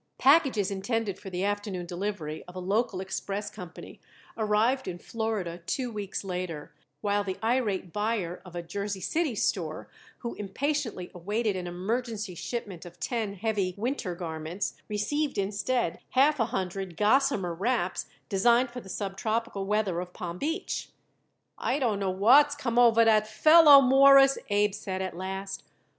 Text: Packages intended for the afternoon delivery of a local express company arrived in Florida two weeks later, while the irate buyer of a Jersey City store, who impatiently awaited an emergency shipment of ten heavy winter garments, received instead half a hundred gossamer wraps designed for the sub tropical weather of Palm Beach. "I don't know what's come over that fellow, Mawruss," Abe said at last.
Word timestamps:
Packages 0.17 0.71
intended 0.71 1.19
for 1.19 1.29
the 1.29 1.43
afternoon 1.43 1.85
delivery 1.85 2.43
of 2.47 2.55
a 2.55 2.59
local 2.59 3.01
express 3.01 3.51
company 3.51 4.01
arrived 4.35 4.87
in 4.87 4.97
Florida 4.97 5.59
two 5.67 5.91
weeks 5.91 6.23
later, 6.23 6.73
while 7.01 7.23
the 7.23 7.37
irate 7.43 7.93
buyer 7.93 8.41
of 8.43 8.55
a 8.55 8.63
Jersey 8.63 8.99
City 8.99 9.35
store, 9.35 9.89
who 10.21 10.33
impatiently 10.33 11.11
awaited 11.13 11.55
an 11.55 11.67
emergency 11.67 12.33
shipment 12.33 12.83
of 12.83 12.99
ten 12.99 13.35
heavy 13.35 13.75
winter 13.77 14.15
garments, 14.15 14.73
received 14.89 15.37
instead 15.37 15.99
half 16.09 16.39
a 16.39 16.45
hundred 16.45 16.97
gossamer 16.97 17.53
wraps 17.53 18.07
designed 18.27 18.71
for 18.71 18.81
the 18.81 18.89
sub 18.89 19.15
tropical 19.15 19.67
weather 19.67 19.99
of 19.99 20.13
Palm 20.13 20.39
Beach. 20.39 20.89
"I 21.59 21.77
don't 21.77 21.99
know 21.99 22.09
what's 22.09 22.55
come 22.55 22.79
over 22.79 23.05
that 23.05 23.27
fellow, 23.27 23.81
Mawruss," 23.81 24.39
Abe 24.49 24.73
said 24.73 25.03
at 25.03 25.15
last. 25.15 25.61